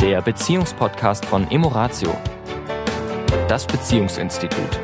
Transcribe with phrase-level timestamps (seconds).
[0.00, 2.16] der Beziehungspodcast von Emoratio,
[3.48, 4.80] das Beziehungsinstitut.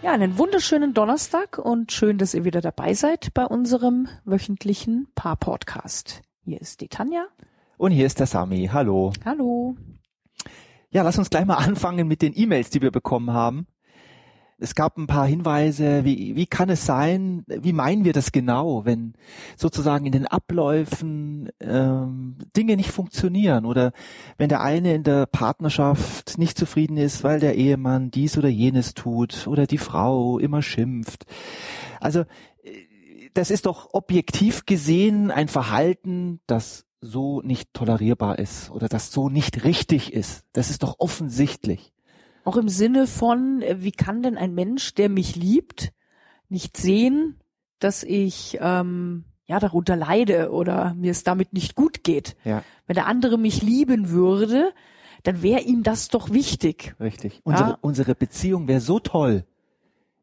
[0.00, 6.22] Ja, einen wunderschönen Donnerstag und schön, dass ihr wieder dabei seid bei unserem wöchentlichen Paar-Podcast.
[6.44, 7.26] Hier ist die Tanja.
[7.76, 8.70] Und hier ist der Sami.
[8.72, 9.12] Hallo.
[9.24, 9.74] Hallo.
[10.90, 13.66] Ja, lass uns gleich mal anfangen mit den E-Mails, die wir bekommen haben.
[14.64, 18.86] Es gab ein paar Hinweise, wie, wie kann es sein, wie meinen wir das genau,
[18.86, 19.12] wenn
[19.58, 23.92] sozusagen in den Abläufen ähm, Dinge nicht funktionieren oder
[24.38, 28.94] wenn der eine in der Partnerschaft nicht zufrieden ist, weil der Ehemann dies oder jenes
[28.94, 31.26] tut oder die Frau immer schimpft.
[32.00, 32.70] Also äh,
[33.34, 39.28] das ist doch objektiv gesehen ein Verhalten, das so nicht tolerierbar ist oder das so
[39.28, 40.42] nicht richtig ist.
[40.54, 41.92] Das ist doch offensichtlich.
[42.44, 45.92] Auch im Sinne von, äh, wie kann denn ein Mensch, der mich liebt,
[46.48, 47.40] nicht sehen,
[47.78, 52.36] dass ich ähm, ja darunter leide oder mir es damit nicht gut geht.
[52.44, 52.62] Ja.
[52.86, 54.72] Wenn der andere mich lieben würde,
[55.22, 56.94] dann wäre ihm das doch wichtig.
[57.00, 57.40] Richtig.
[57.44, 57.78] Unsere, Ja.
[57.80, 59.44] unsere Beziehung wäre so toll,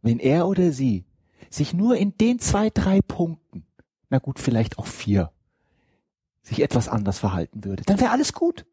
[0.02, 1.06] wenn er oder sie
[1.50, 3.66] sich nur in den zwei, drei Punkten,
[4.09, 5.31] na gut, vielleicht auch vier,
[6.44, 7.84] sich etwas anders verhalten würde.
[7.84, 8.66] Dann wäre alles gut.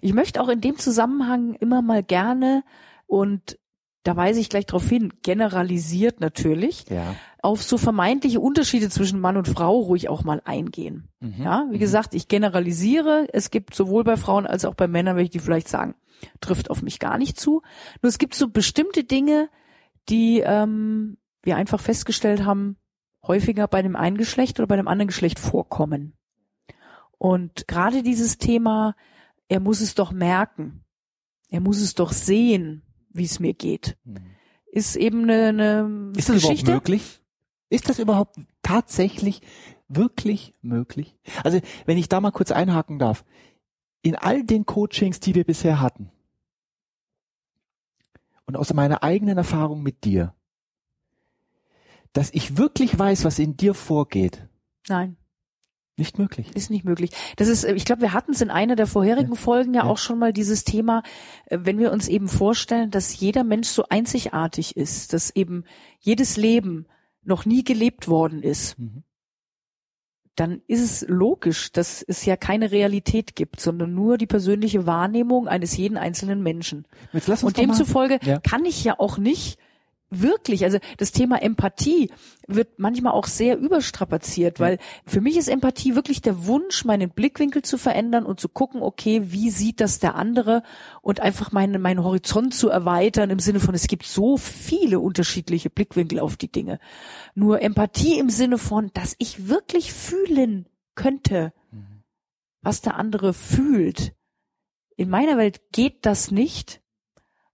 [0.00, 2.64] Ich möchte auch in dem Zusammenhang immer mal gerne
[3.06, 3.58] und
[4.02, 7.14] da weise ich gleich darauf hin, generalisiert natürlich, Ja.
[7.40, 11.08] auf so vermeintliche Unterschiede zwischen Mann und Frau ruhig auch mal eingehen.
[11.20, 11.42] Mhm.
[11.42, 13.26] Ja, wie gesagt, ich generalisiere.
[13.32, 15.94] Es gibt sowohl bei Frauen als auch bei Männern, welche die vielleicht sagen,
[16.42, 17.62] trifft auf mich gar nicht zu.
[18.02, 19.48] Nur es gibt so bestimmte Dinge,
[20.10, 22.76] die ähm, wir einfach festgestellt haben,
[23.26, 26.12] häufiger bei dem einen Geschlecht oder bei dem anderen Geschlecht vorkommen.
[27.16, 28.94] Und gerade dieses Thema,
[29.48, 30.84] er muss es doch merken,
[31.50, 34.16] er muss es doch sehen, wie es mir geht, Mhm.
[34.72, 36.66] ist eben eine, eine Ist das Geschichte.
[36.66, 37.20] überhaupt möglich?
[37.70, 39.40] Ist das überhaupt tatsächlich
[39.88, 41.16] wirklich möglich?
[41.42, 43.24] Also, wenn ich da mal kurz einhaken darf.
[44.02, 46.10] In all den Coachings, die wir bisher hatten
[48.46, 50.34] und aus meiner eigenen Erfahrung mit dir,
[52.12, 54.46] dass ich wirklich weiß, was in dir vorgeht,
[54.88, 55.16] Nein.
[55.96, 56.54] Nicht möglich.
[56.56, 57.10] Ist nicht möglich.
[57.36, 59.88] Das ist, ich glaube, wir hatten es in einer der vorherigen Folgen ja, Ja.
[59.90, 61.02] auch schon mal dieses Thema,
[61.46, 65.64] äh, wenn wir uns eben vorstellen, dass jeder Mensch so einzigartig ist, dass eben
[66.00, 66.86] jedes Leben
[67.22, 69.04] noch nie gelebt worden ist, Mhm.
[70.36, 75.46] dann ist es logisch, dass es ja keine Realität gibt, sondern nur die persönliche Wahrnehmung
[75.46, 76.86] eines jeden einzelnen Menschen.
[77.42, 78.40] Und demzufolge Ja.
[78.40, 79.58] kann ich ja auch nicht
[80.20, 82.10] wirklich, also das Thema Empathie
[82.46, 87.62] wird manchmal auch sehr überstrapaziert, weil für mich ist Empathie wirklich der Wunsch, meinen Blickwinkel
[87.62, 90.62] zu verändern und zu gucken, okay, wie sieht das der andere
[91.00, 95.70] und einfach meinen, meinen Horizont zu erweitern im Sinne von, es gibt so viele unterschiedliche
[95.70, 96.78] Blickwinkel auf die Dinge.
[97.34, 101.52] Nur Empathie im Sinne von, dass ich wirklich fühlen könnte,
[102.62, 104.14] was der andere fühlt.
[104.96, 106.82] In meiner Welt geht das nicht,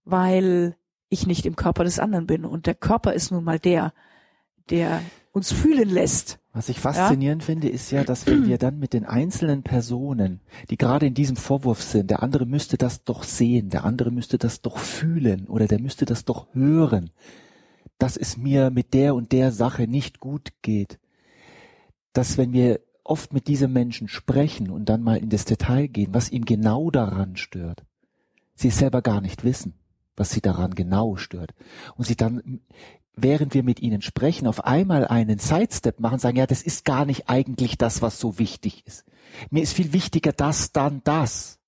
[0.03, 0.75] weil
[1.11, 2.45] ich nicht im Körper des anderen bin.
[2.45, 3.93] Und der Körper ist nun mal der,
[4.69, 5.01] der
[5.33, 6.39] uns fühlen lässt.
[6.53, 10.77] Was ich faszinierend finde, ist ja, dass wenn wir dann mit den einzelnen Personen, die
[10.77, 14.61] gerade in diesem Vorwurf sind, der andere müsste das doch sehen, der andere müsste das
[14.61, 17.11] doch fühlen oder der müsste das doch hören,
[17.97, 20.99] dass es mir mit der und der Sache nicht gut geht,
[22.11, 26.13] dass wenn wir oft mit diesem Menschen sprechen und dann mal in das Detail gehen,
[26.13, 27.83] was ihm genau daran stört,
[28.55, 29.73] sie es selber gar nicht wissen,
[30.15, 31.53] was sie daran genau stört
[31.95, 32.61] und sie dann
[33.15, 37.05] während wir mit ihnen sprechen, auf einmal einen Sidestep machen, sagen, ja, das ist gar
[37.05, 39.05] nicht eigentlich das, was so wichtig ist.
[39.49, 41.59] Mir ist viel wichtiger das, dann das.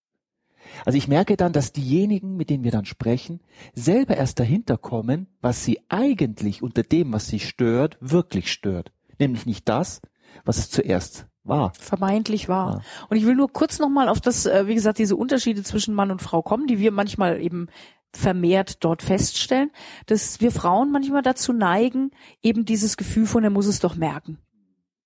[0.85, 3.41] Also ich merke dann, dass diejenigen, mit denen wir dann sprechen,
[3.73, 8.91] selber erst dahinter kommen, was sie eigentlich unter dem, was sie stört, wirklich stört.
[9.19, 10.01] Nämlich nicht das,
[10.45, 11.73] was es zuerst war.
[11.77, 12.77] Vermeintlich wahr.
[12.77, 13.07] Ja.
[13.09, 16.09] Und ich will nur kurz nochmal auf das, äh, wie gesagt, diese Unterschiede zwischen Mann
[16.09, 17.67] und Frau kommen, die wir manchmal eben
[18.15, 19.71] vermehrt dort feststellen,
[20.05, 24.37] dass wir Frauen manchmal dazu neigen, eben dieses Gefühl von, er muss es doch merken.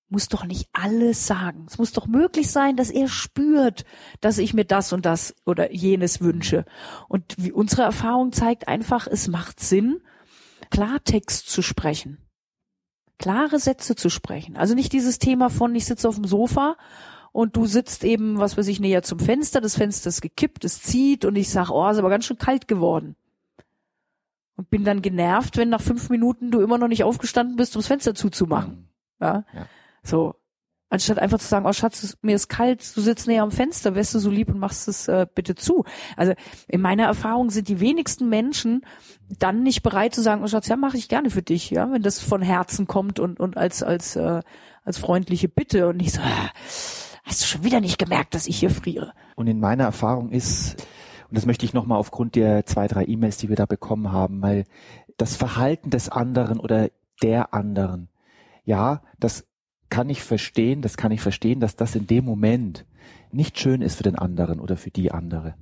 [0.10, 1.66] Muss doch nicht alles sagen.
[1.68, 3.84] Es muss doch möglich sein, dass er spürt,
[4.22, 6.66] dass ich mir das und das oder jenes wünsche.
[7.10, 10.02] Und wie unsere Erfahrung zeigt einfach, es macht Sinn,
[10.70, 12.20] Klartext zu sprechen.
[13.20, 14.56] Klare Sätze zu sprechen.
[14.56, 16.78] Also nicht dieses Thema von, ich sitze auf dem Sofa
[17.38, 20.82] und du sitzt eben, was weiß ich, näher zum Fenster, das Fenster ist gekippt, es
[20.82, 23.16] zieht und ich sag, oh, ist aber ganz schön kalt geworden.
[24.56, 27.86] Und bin dann genervt, wenn nach fünf Minuten du immer noch nicht aufgestanden bist, ums
[27.86, 28.90] Fenster zuzumachen.
[29.22, 29.46] Ja.
[29.54, 29.68] Ja.
[30.02, 30.34] So.
[30.90, 34.16] Anstatt einfach zu sagen, oh Schatz, mir ist kalt, du sitzt näher am Fenster, wärst
[34.16, 35.84] du so lieb und machst es äh, bitte zu.
[36.16, 36.34] Also
[36.68, 38.82] in meiner Erfahrung sind die wenigsten Menschen
[39.30, 42.02] dann nicht bereit zu sagen, oh Schatz, ja, mache ich gerne für dich, ja, wenn
[42.02, 44.42] das von Herzen kommt und, und als, als, äh,
[44.84, 46.50] als freundliche Bitte und nicht so, ah,
[47.28, 49.12] hast du schon wieder nicht gemerkt, dass ich hier friere?
[49.36, 50.82] Und in meiner Erfahrung ist,
[51.30, 54.42] und das möchte ich nochmal aufgrund der zwei, drei E-Mails, die wir da bekommen haben,
[54.42, 54.64] weil
[55.18, 56.90] das Verhalten des anderen oder
[57.22, 58.08] der anderen,
[58.64, 59.46] ja, das
[59.90, 62.86] kann ich verstehen, das kann ich verstehen, dass das in dem Moment
[63.32, 65.56] nicht schön ist für den anderen oder für die andere.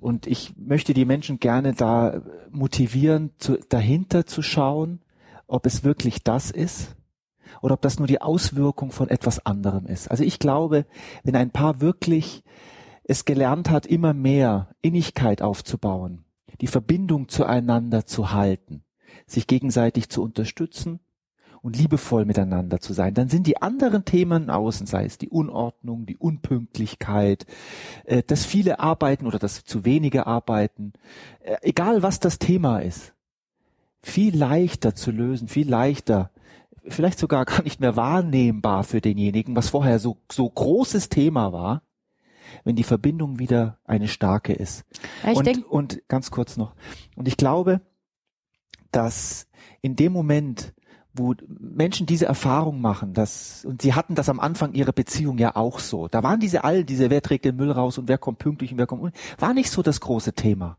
[0.00, 5.00] Und ich möchte die Menschen gerne da motivieren, zu, dahinter zu schauen,
[5.46, 6.96] ob es wirklich das ist
[7.62, 10.10] oder ob das nur die Auswirkung von etwas anderem ist.
[10.10, 10.86] Also ich glaube,
[11.22, 12.42] wenn ein Paar wirklich
[13.04, 16.24] es gelernt hat, immer mehr Innigkeit aufzubauen,
[16.60, 18.84] die Verbindung zueinander zu halten,
[19.26, 21.00] sich gegenseitig zu unterstützen
[21.62, 26.06] und liebevoll miteinander zu sein, dann sind die anderen Themen außen, sei es die Unordnung,
[26.06, 27.46] die Unpünktlichkeit,
[28.04, 30.92] äh, das viele Arbeiten oder das zu wenige Arbeiten,
[31.40, 33.12] äh, egal was das Thema ist,
[34.02, 36.30] viel leichter zu lösen, viel leichter,
[36.88, 41.82] vielleicht sogar gar nicht mehr wahrnehmbar für denjenigen, was vorher so, so großes Thema war,
[42.64, 44.84] wenn die Verbindung wieder eine starke ist.
[45.24, 46.74] Ja, und, denk, und ganz kurz noch.
[47.16, 47.80] Und ich glaube,
[48.92, 49.46] dass
[49.82, 50.74] in dem Moment,
[51.12, 55.56] wo Menschen diese Erfahrung machen, dass, und sie hatten das am Anfang ihrer Beziehung ja
[55.56, 56.08] auch so.
[56.08, 58.78] Da waren diese all, diese, wer trägt den Müll raus und wer kommt pünktlich und
[58.78, 60.76] wer kommt, war nicht so das große Thema.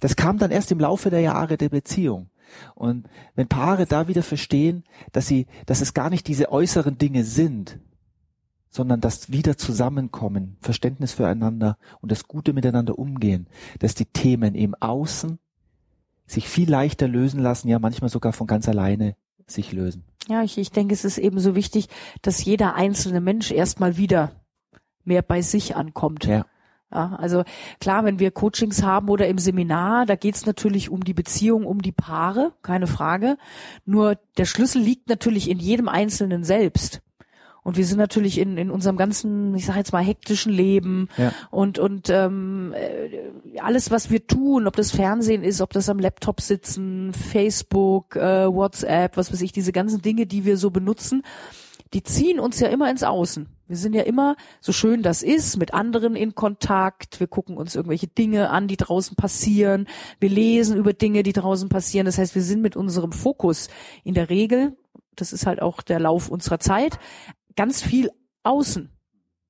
[0.00, 2.30] Das kam dann erst im Laufe der Jahre der Beziehung.
[2.74, 7.24] Und wenn Paare da wieder verstehen, dass sie, dass es gar nicht diese äußeren Dinge
[7.24, 7.78] sind,
[8.70, 13.46] sondern das wieder zusammenkommen, Verständnis füreinander und das Gute miteinander umgehen,
[13.78, 15.38] dass die Themen im Außen
[16.26, 20.04] sich viel leichter lösen lassen, ja manchmal sogar von ganz alleine sich lösen.
[20.28, 21.88] Ja, ich, ich denke, es ist eben so wichtig,
[22.22, 24.32] dass jeder einzelne Mensch erstmal wieder
[25.04, 26.24] mehr bei sich ankommt.
[26.24, 26.46] Ja.
[26.94, 27.42] Ja, also
[27.80, 31.82] klar, wenn wir Coachings haben oder im Seminar, da geht's natürlich um die Beziehung, um
[31.82, 33.36] die Paare, keine Frage.
[33.84, 37.00] Nur der Schlüssel liegt natürlich in jedem Einzelnen selbst.
[37.64, 41.32] Und wir sind natürlich in, in unserem ganzen, ich sage jetzt mal, hektischen Leben Ja.
[41.50, 45.98] und, und ähm, äh, alles, was wir tun, ob das Fernsehen ist, ob das am
[45.98, 51.22] Laptop sitzen, Facebook, äh, WhatsApp, was weiß ich, diese ganzen Dinge, die wir so benutzen,
[51.94, 53.48] die ziehen uns ja immer ins Außen.
[53.66, 57.20] Wir sind ja immer, so schön das ist, mit anderen in Kontakt.
[57.20, 59.86] Wir gucken uns irgendwelche Dinge an, die draußen passieren.
[60.20, 62.04] Wir lesen über Dinge, die draußen passieren.
[62.04, 63.68] Das heißt, wir sind mit unserem Fokus
[64.02, 64.76] in der Regel,
[65.16, 66.98] das ist halt auch der Lauf unserer Zeit,
[67.56, 68.10] ganz viel
[68.42, 68.90] außen.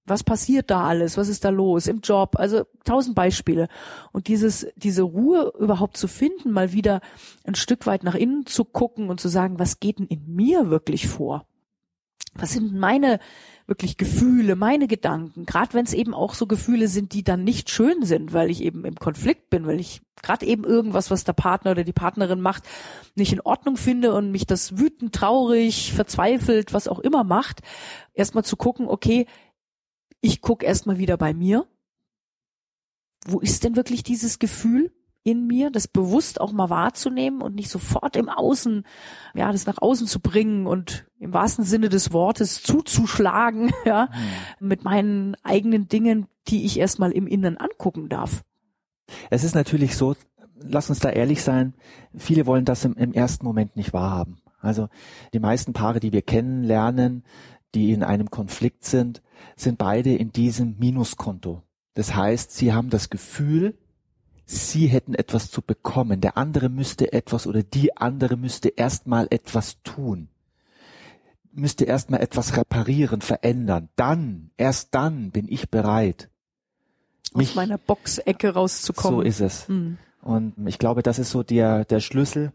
[0.06, 1.16] Was passiert da alles?
[1.16, 2.36] Was ist da los im Job?
[2.38, 3.68] Also tausend Beispiele.
[4.12, 7.00] Und dieses, diese Ruhe überhaupt zu finden, mal wieder
[7.44, 10.68] ein Stück weit nach innen zu gucken und zu sagen, was geht denn in mir
[10.68, 11.46] wirklich vor?
[12.36, 13.20] Was sind meine
[13.66, 15.46] wirklich Gefühle, meine Gedanken?
[15.46, 18.62] Gerade wenn es eben auch so Gefühle sind, die dann nicht schön sind, weil ich
[18.62, 22.40] eben im Konflikt bin, weil ich gerade eben irgendwas, was der Partner oder die Partnerin
[22.40, 22.64] macht,
[23.14, 27.60] nicht in Ordnung finde und mich das wütend, traurig, verzweifelt, was auch immer macht,
[28.12, 29.26] erstmal zu gucken, okay,
[30.20, 31.66] ich gucke erstmal wieder bei mir.
[33.26, 34.92] Wo ist denn wirklich dieses Gefühl
[35.24, 38.84] in mir, das bewusst auch mal wahrzunehmen und nicht sofort im Außen,
[39.34, 44.10] ja, das nach außen zu bringen und im wahrsten Sinne des Wortes zuzuschlagen, ja,
[44.60, 48.44] mit meinen eigenen Dingen, die ich erstmal im Inneren angucken darf.
[49.30, 50.14] Es ist natürlich so,
[50.56, 51.72] lass uns da ehrlich sein,
[52.16, 54.42] viele wollen das im, im ersten Moment nicht wahrhaben.
[54.60, 54.88] Also
[55.32, 57.24] die meisten Paare, die wir kennenlernen,
[57.74, 59.22] die in einem Konflikt sind,
[59.56, 61.62] sind beide in diesem Minuskonto.
[61.94, 63.78] Das heißt, sie haben das Gefühl,
[64.46, 66.20] sie hätten etwas zu bekommen.
[66.20, 70.28] Der andere müsste etwas oder die andere müsste erstmal etwas tun.
[71.52, 73.88] Müsste erstmal etwas reparieren, verändern.
[73.96, 76.28] Dann, erst dann bin ich bereit.
[77.32, 79.20] Aus meiner Boxecke rauszukommen.
[79.20, 79.68] So ist es.
[79.68, 79.98] Hm.
[80.22, 82.52] Und ich glaube, das ist so der, der Schlüssel,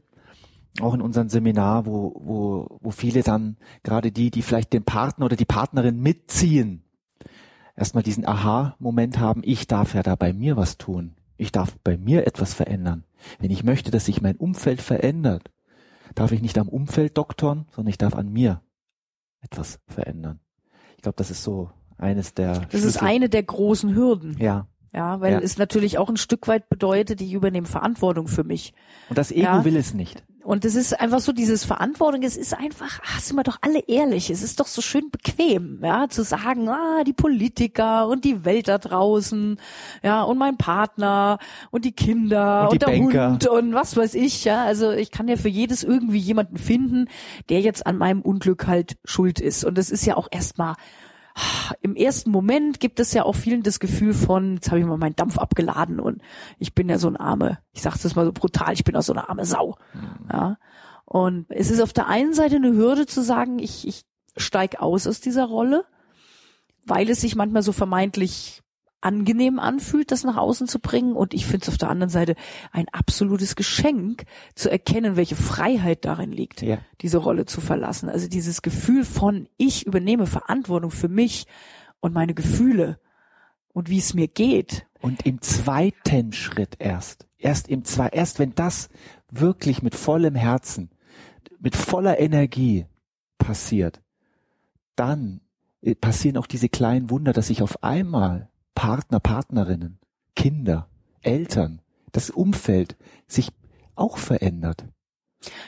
[0.82, 5.26] auch in unserem Seminar, wo, wo, wo viele dann, gerade die, die vielleicht den Partner
[5.26, 6.84] oder die Partnerin mitziehen,
[7.76, 11.16] erstmal diesen Aha-Moment haben, ich darf ja da bei mir was tun.
[11.40, 13.06] Ich darf bei mir etwas verändern.
[13.40, 15.50] Wenn ich möchte, dass sich mein Umfeld verändert,
[16.14, 18.62] darf ich nicht am Umfeld doktern, sondern ich darf an mir
[19.42, 20.40] etwas verändern.
[20.98, 24.38] Ich glaube, das ist so eines der Das ist eine der großen Hürden.
[24.38, 24.68] ja.
[24.92, 25.40] Ja, weil Ja.
[25.40, 28.74] es natürlich auch ein Stück weit bedeutet, ich übernehme Verantwortung für mich.
[29.08, 29.64] Und das Ego Ja.
[29.64, 30.26] will es nicht.
[30.44, 33.82] Und es ist einfach so dieses Verantwortung, es ist einfach, ah, sind wir doch alle
[33.88, 38.46] ehrlich, es ist doch so schön bequem, ja, zu sagen, ah, die Politiker und die
[38.46, 39.60] Welt da draußen,
[40.02, 41.40] ja, und mein Partner
[41.72, 43.32] und die Kinder Und und, die der Banker.
[43.32, 47.10] Hund und was weiß ich, ja, also ich kann ja für jedes irgendwie jemanden finden,
[47.50, 49.66] der jetzt an meinem Unglück halt schuld ist.
[49.66, 50.76] Und das ist ja auch erstmal
[51.82, 54.98] im ersten Moment gibt es ja auch vielen das Gefühl von, jetzt habe ich mal
[54.98, 56.22] meinen Dampf abgeladen und
[56.58, 59.02] ich bin ja so ein arme, ich sage das mal so brutal, ich bin ja
[59.02, 59.78] so eine arme Sau.
[60.32, 60.58] Ja.
[61.06, 64.06] Und es ist auf der einen Seite eine Hürde zu sagen, ich, ich
[64.38, 65.86] steig aus aus dieser Rolle,
[66.86, 68.62] weil es sich manchmal so vermeintlich
[69.02, 71.14] angenehm anfühlt, das nach außen zu bringen.
[71.14, 72.36] Und ich finde es auf der anderen Seite
[72.72, 74.26] ein absolutes Geschenk,
[74.56, 76.80] zu erkennen, welche Freiheit darin liegt, Ja.
[77.02, 78.10] diese Rolle zu verlassen.
[78.10, 81.46] Also dieses Gefühl von, ich übernehme Verantwortung für mich
[82.00, 83.00] und meine Gefühle
[83.74, 84.86] und wie es mir geht.
[85.02, 88.90] Und im zweiten Schritt erst, erst im zwei, erst wenn das
[89.32, 90.90] wirklich mit vollem Herzen,
[91.60, 92.86] mit voller Energie
[93.38, 94.02] passiert,
[94.96, 95.42] dann
[95.82, 100.00] äh, passieren auch diese kleinen Wunder, dass sich auf einmal Partner, Partnerinnen,
[100.38, 100.88] Kinder,
[101.20, 101.82] Eltern,
[102.14, 102.96] das Umfeld
[103.28, 103.52] sich
[103.96, 104.86] auch verändert.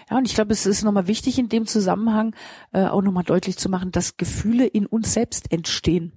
[0.10, 2.34] Ja, und ich glaube, es ist nochmal wichtig in dem Zusammenhang
[2.72, 6.14] äh, auch nochmal deutlich zu machen, dass Gefühle in uns selbst entstehen.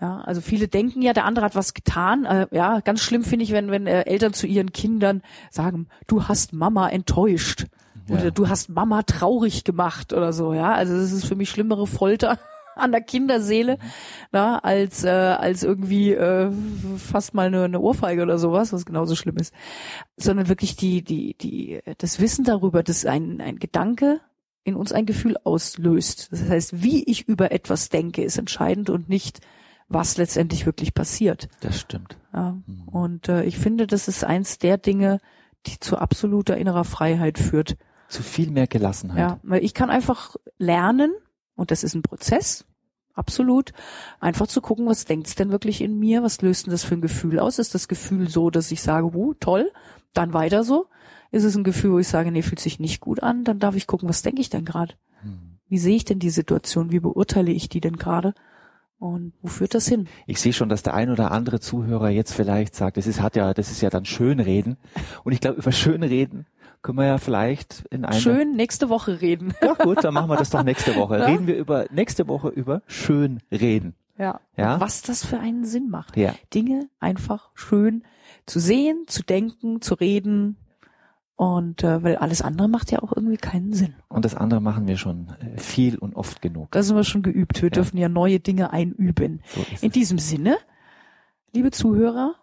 [0.00, 2.26] Ja, also viele denken ja, der andere hat was getan.
[2.26, 6.28] Äh, ja, ganz schlimm finde ich, wenn, wenn äh, Eltern zu ihren Kindern sagen, du
[6.28, 7.66] hast Mama enttäuscht
[8.08, 10.54] oder du hast Mama traurig gemacht oder so.
[10.54, 12.38] Ja, also das ist für mich schlimmere Folter
[12.76, 13.78] an der Kinderseele,
[14.32, 16.50] na, als äh, als irgendwie äh,
[16.96, 19.54] fast mal eine, eine Ohrfeige oder sowas, was genauso schlimm ist,
[20.16, 24.20] sondern wirklich die die die das Wissen darüber, dass ein ein Gedanke
[24.64, 26.28] in uns ein Gefühl auslöst.
[26.32, 29.40] Das heißt, wie ich über etwas denke, ist entscheidend und nicht
[29.88, 31.48] was letztendlich wirklich passiert.
[31.60, 32.16] Das stimmt.
[32.32, 32.56] Ja.
[32.86, 35.20] Und äh, ich finde, das ist eins der Dinge,
[35.66, 37.76] die zu absoluter innerer Freiheit führt.
[38.08, 39.18] Zu viel mehr Gelassenheit.
[39.18, 41.12] Ja, weil ich kann einfach lernen,
[41.60, 42.64] und das ist ein Prozess,
[43.12, 43.72] absolut,
[44.18, 47.02] einfach zu gucken, was denkt's denn wirklich in mir, was löst denn das für ein
[47.02, 47.58] Gefühl aus?
[47.58, 49.70] Ist das Gefühl so, dass ich sage, uh, toll,
[50.14, 50.86] dann weiter so?
[51.30, 53.44] Ist es ein Gefühl, wo ich sage, nee, fühlt sich nicht gut an?
[53.44, 54.94] Dann darf ich gucken, was denke ich denn gerade?
[55.20, 55.58] Hm.
[55.68, 56.90] Wie sehe ich denn die Situation?
[56.90, 58.34] Wie beurteile ich die denn gerade?
[58.98, 60.08] Und wo führt das hin?
[60.26, 63.36] Ich sehe schon, dass der ein oder andere Zuhörer jetzt vielleicht sagt, das ist hat
[63.36, 64.78] ja, das ist ja dann Schönreden.
[65.24, 66.46] Und ich glaube, über Schönreden
[66.82, 69.54] können wir ja vielleicht in einer Schön nächste Woche reden.
[69.62, 71.18] Ja gut, dann machen wir das doch nächste Woche.
[71.18, 71.26] Ja?
[71.26, 73.94] Reden wir über nächste Woche über Schönreden.
[74.18, 74.40] Ja.
[74.56, 74.74] Ja?
[74.74, 76.16] Und was das für einen Sinn macht.
[76.16, 76.34] Ja.
[76.54, 78.04] Dinge einfach schön
[78.46, 80.56] zu sehen, zu denken, zu reden.
[81.36, 83.94] Und äh, weil alles andere macht ja auch irgendwie keinen Sinn.
[84.08, 86.70] Und das andere machen wir schon äh, viel und oft genug.
[86.72, 87.62] Da sind wir schon geübt.
[87.62, 87.74] Wir Ja.
[87.74, 89.40] dürfen ja neue Dinge einüben.
[89.54, 89.92] So In es.
[89.92, 90.58] diesem Sinne,
[91.54, 92.34] liebe Zuhörer,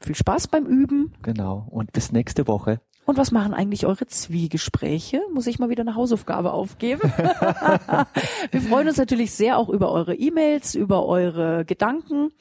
[0.00, 1.12] viel Spaß beim Üben.
[1.22, 1.66] Genau.
[1.70, 2.80] Und bis nächste Woche.
[3.08, 5.22] Und was machen eigentlich eure Zwiegespräche?
[5.32, 7.00] Muss ich mal wieder eine Hausaufgabe aufgeben?
[8.50, 12.32] Wir freuen uns natürlich sehr auch über eure E-Mails, über eure Gedanken,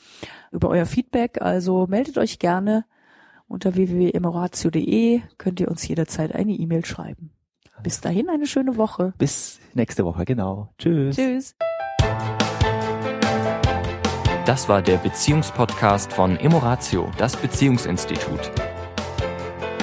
[0.51, 1.41] über euer Feedback.
[1.41, 2.83] Also meldet euch gerne
[3.47, 7.31] unter www.emoratio.de könnt ihr uns jederzeit eine E-Mail schreiben.
[7.81, 9.13] Bis dahin eine schöne Woche.
[9.17, 10.25] Bis nächste Woche.
[10.25, 10.73] Genau.
[10.77, 11.15] Tschüss.
[11.15, 11.55] Tschüss.
[14.45, 18.51] Das war der Beziehungspodcast von Emoratio, das Beziehungsinstitut.